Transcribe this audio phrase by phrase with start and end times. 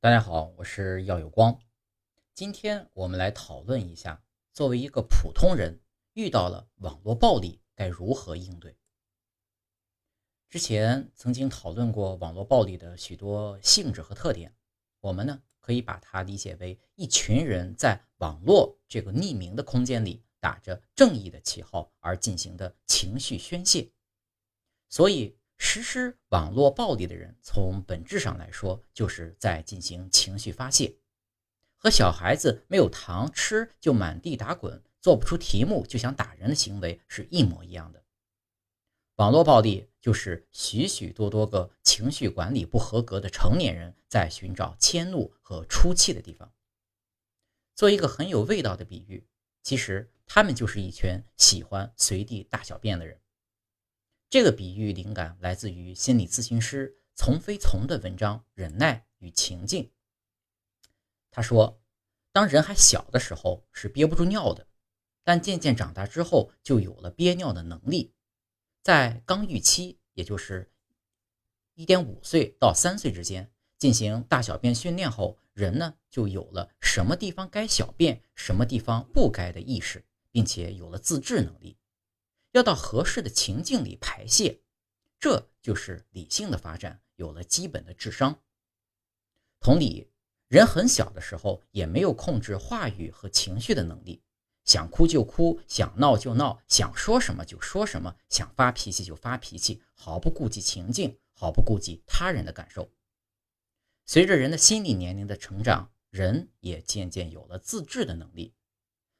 [0.00, 1.60] 大家好，我是耀有光。
[2.32, 5.80] 今天我们来讨论一下，作为一个普通人，
[6.12, 8.78] 遇到了网络暴力该如何应对。
[10.48, 14.54] 之前曾经讨论过网络暴力的许多性质和特点，
[15.00, 23.90] 我们呢可以把它理解为一群人在网络这个匿名的空间里，打着正义的旗号而进行的情绪宣泄。
[24.88, 25.36] 所以。
[25.58, 30.96] 实施网络暴力的人，从本质上来说，就是在进行情绪发泄，
[31.76, 38.02] 和小孩子没有糖吃就满地打滚、做不出题目就想打人的行为是一模一样的。
[39.16, 46.52] 网络暴力就是许许多多个情绪管理不合格的成年人在寻找迁怒和出气的地方。
[47.74, 49.26] 做一个很有味道的比喻，
[49.64, 53.20] 其实他们就是一群喜欢随地大小便的人。
[54.30, 59.84] 这个比喻灵感来自于心理咨询师从飞从的文章《忍耐与情境》。
[61.30, 61.80] 他说，
[62.30, 64.66] 当人还小的时候是憋不住尿的，
[65.24, 68.12] 但渐渐长大之后就有了憋尿的能力。
[68.82, 70.70] 在刚预期，也就是
[71.72, 81.78] 一点五岁到三岁之间进行大小便训练后，人呢就有了什么地方该小便、什么地方不该的意识，并且有了自制能力。
[82.52, 84.60] 要到合适的情境里排泄，
[85.20, 88.42] 这就是理性的发展，有了基本的智商。
[89.60, 90.10] 同理，
[90.48, 94.22] 人很小的时候也没有控制话语和情绪的能力，
[94.64, 102.90] 想哭就哭，想闹就闹，想说什么就说什么，想发脾气就发脾气，毫不顾及情境，毫不顾及他人的感受。
[104.06, 108.54] 随着人的心理年龄的成长，人也渐渐有了自制的能力，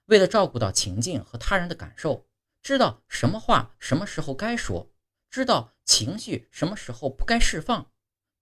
[0.07, 2.28] 为了照顾到情境和他人的感受。
[2.63, 4.91] 知道什么话什么时候该说，
[5.31, 7.91] 知道情绪什么时候不该释放，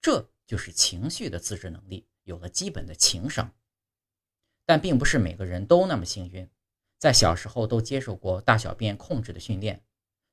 [0.00, 3.54] 这就是情绪的自制能力，有了基本的情商。
[4.64, 6.50] 但并不是每个人都那么幸运，
[6.98, 9.84] 在小时候都接受过大小便控制的训练，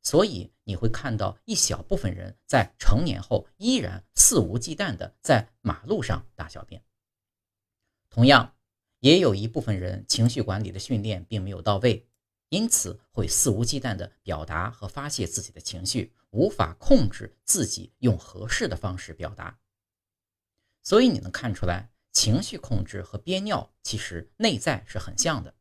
[0.02, 6.84] 所以你会看到一小部分人在成年后依然肆无忌惮地在马路上大小便。
[8.10, 8.56] 同样，
[9.00, 12.08] 也有一部分人情绪管理的训练并没有到位。
[12.54, 19.60] 因此会肆无忌惮地表达和发泄自己的情绪，无法控制自己用合适的方式表达。
[20.84, 25.56] 所以你能看出来，情绪控制和憋尿其实内在是很像的，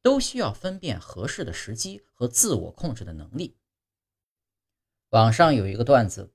[0.00, 3.58] 都需要分辨合适的时机和自我控制的能力。
[5.10, 6.32] 网上有一个段子，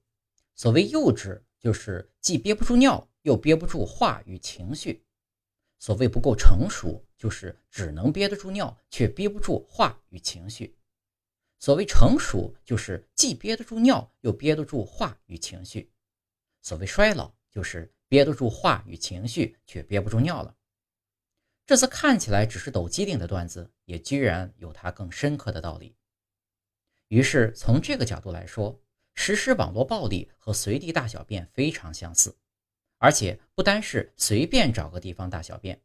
[0.54, 5.04] 所谓幼稚，就是既憋不住尿，又憋不住话与情绪。
[5.80, 10.74] 所谓不够成熟，就是只能憋得住尿，却憋不住话与情绪；
[11.59, 15.91] 所谓成熟，就是既憋得住尿，又憋得住话与情绪；
[16.62, 20.56] 所谓衰老，就是憋得住话与情绪，却憋不住尿了。
[21.66, 25.96] 这次看起来只是抖机灵的段子，也居然有它更深刻的道理。
[27.09, 28.81] 于是从这个角度来说，
[29.13, 32.38] 实施网络暴力和随地大小便非常相似。
[32.97, 35.81] 而且不单是随便找个地方大小便，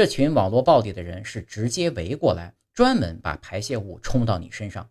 [0.00, 4.90] 这群网络暴力的人是直接围过来，专门把排泄物冲到你身上，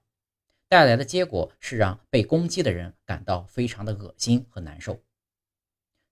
[0.68, 5.02] 带来的结果是让被攻击的人感到非常的恶心和难受。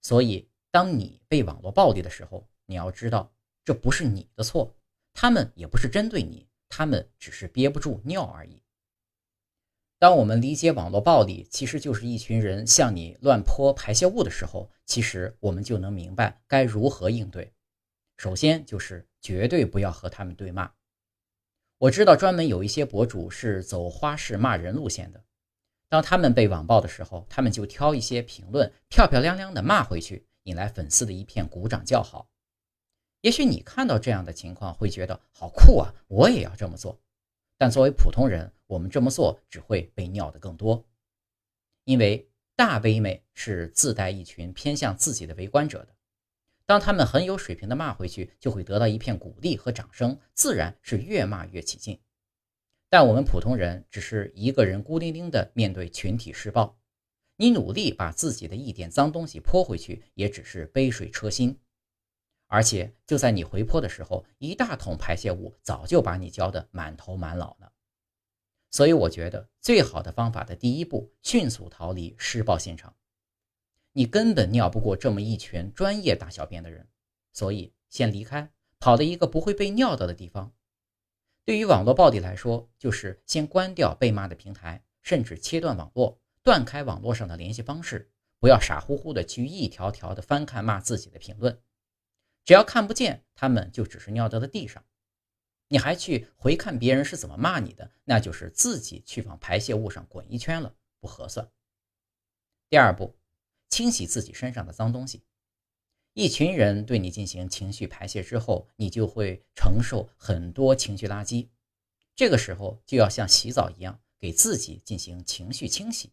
[0.02, 3.32] 所以，当你被网络暴力的时候，你要知道
[3.64, 4.76] 这不是你的错，
[5.14, 8.64] 他们也不是针对你，他们只是憋不住尿而已。
[10.00, 17.54] 当我们理解网络暴力其实就是一群人向你乱泼排泄物的时候，其实我们就能明白该如何应对。
[18.18, 20.72] 首先就是绝对不要和他们对骂。
[21.78, 25.24] 我知道专门有一些博主是走花式骂人路线的，
[25.88, 32.28] 当他们被网暴的时候，他们就挑一些评论漂漂亮亮的骂回去，引来粉丝的一片鼓掌叫好。
[33.22, 37.00] 也许你看到这样的情况会觉得好酷啊，我也要这么做。
[37.60, 40.84] 但作为普通人，我们这么做只会被尿的更多，
[41.84, 45.96] 因为大杯妹是自带一群偏向自己的围观者的，
[46.68, 52.00] 当他们很有水平的骂回去，就会得到一片鼓励和掌声，自然是越骂越起劲。
[52.90, 56.78] 但我们普通人只是一个人孤零零的面对群体施暴，
[57.38, 61.58] 你努力把自己的一点脏东西泼回去，也只是杯水车薪。
[62.48, 67.72] 而且就在你回泼的时候，一大桶排泄物早就把你浇得满头满脑了。
[68.72, 72.94] 所以我觉得最好的方法的第一步，迅速逃离施暴现场。
[73.98, 76.88] 你根本尿不过这么一群专业大小便的人，
[77.34, 80.54] 所以先离开，跑到一个不会被尿到的地方。
[81.44, 91.60] 对于网络暴力来说，就是先关掉被骂的平台，甚至切断网络，断开网络上的联系方式，不要傻乎乎的去一条条的翻看骂自己的评论，
[92.46, 94.86] 只要看不见，他们就只是尿到了地上。
[95.70, 101.50] 你还去回看别人是怎么骂你的，那就是自己去往排泄物上滚一圈了，不合算。
[102.70, 103.18] 第二步，
[103.70, 105.24] 清洗自己身上的脏东西。
[106.14, 111.48] 一群人对你进行情绪排泄之后，你就会承受很多情绪垃圾。
[112.16, 116.12] 这个时候就要像洗澡一样，给自己进行情绪清洗。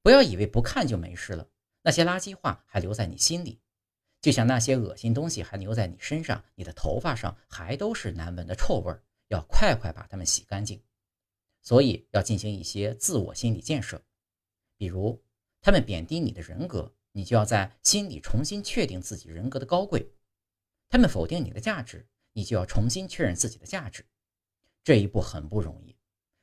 [0.00, 1.46] 不要以为不看就没事了，
[1.82, 3.60] 那些垃圾话还留在你心里，
[4.22, 9.02] 就像那些恶心东西还留在你身上，你的头发上还都是难闻的臭味儿。
[9.28, 10.80] 要快快把它们洗干净。
[11.60, 14.00] 所以要进行一些自我心理建设，
[14.76, 15.20] 比如
[15.66, 16.94] 他们贬低你的人格。
[17.10, 20.12] 你就要在心里重新确定自己人格的高贵，
[20.88, 24.06] 他们否定你的价值，你就要重新确认自己的价值。
[24.84, 25.96] 这一步很不容易，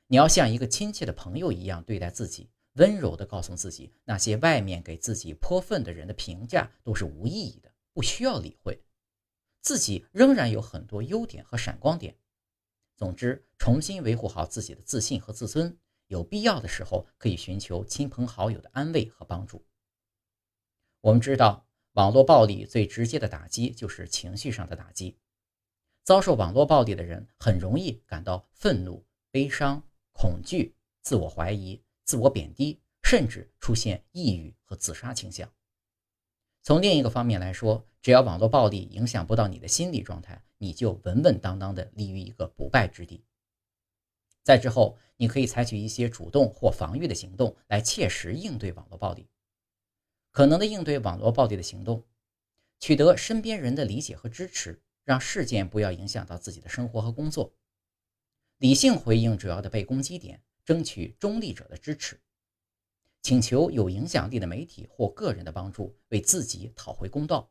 [0.08, 8.78] 你要像一个亲切的朋友一样对待自己，温柔地告诉自己，那些外面给自己泼粪的人的评价都是无意义的，不需要理会，
[9.62, 12.14] 自己仍然有很多优点和闪光点。
[12.94, 15.78] 总之，重新维护好自己的自信和自尊，
[16.14, 19.66] 有必要的时候可以寻求亲朋好友的安慰和帮助。
[21.00, 25.18] 我们知道，网络暴力最直接的打击就是情绪上的打击。
[26.04, 29.82] 遭受网络暴力的人很容易感到愤怒、悲伤、
[30.12, 35.50] 恐惧、自我怀疑、自我贬低，甚至出现抑郁和自杀倾向。
[36.62, 43.24] 从另一个方面来说，只要网络暴力影响不到你的心理状态，你就稳稳当当的立于一个不败之地。
[44.44, 49.26] 在之后，你可以采取一些主动或防御的行动来切实应对网络暴力。
[50.30, 52.04] 可能的应对网络暴力的行动，
[52.78, 57.54] 取得身边人的理解和支持，让事件不要影响到自己的生活和工作。
[58.58, 62.20] 理性回应主要的被攻击点，争取中立者的支持，
[63.22, 67.50] 请求有影响力的媒体或个人的帮助，为自己讨回公道。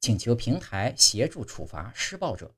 [0.00, 2.54] 请求平台协助处罚施暴者，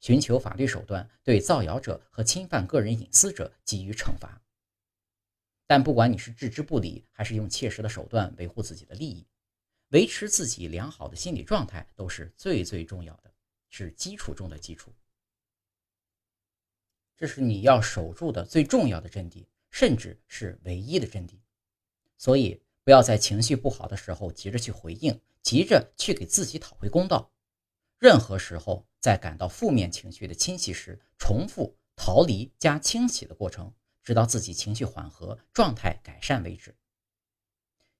[0.00, 4.42] 寻求法律手段对造谣者和侵犯个人隐私者给予惩罚。
[5.66, 9.24] 但不管你是置之不理，还是用切实的手段维护自己的利益，
[9.90, 13.32] 维持自己良好的心理状态，都是最最重要的，
[13.68, 14.92] 是基础中的基础。
[17.16, 21.40] 这是你要守住的最重要的阵地，甚至是唯一的阵地。
[22.16, 27.30] 所以，不要在情绪不好的时候急着去回应，急着去给自己讨回公道。
[28.00, 33.72] 任何时候，在感到负面情绪的侵袭时，重复逃离加清洗的过程。
[34.02, 36.74] 直到自己情绪缓和、状态改善为止。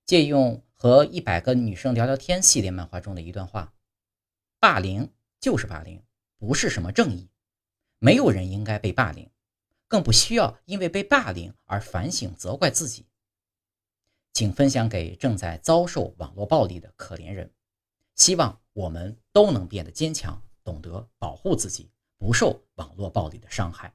[0.07, 3.75] 借用和一百个女生聊聊天系列漫画中的一段话
[4.59, 6.03] ：“霸凌就是霸凌，
[6.39, 7.29] 不是什么正义。
[7.99, 9.31] 没有人应该被霸凌，
[9.87, 13.07] 更不需要因为被霸凌而反省责怪自己。”
[14.33, 17.53] 请分享给正在遭受网络暴力的可怜人。
[18.17, 23.95] 希望我们都能变得坚强，懂得保护自己，不受网络暴力的伤害。